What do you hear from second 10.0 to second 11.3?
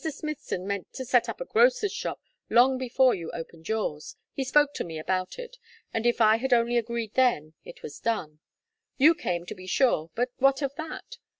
but what of that?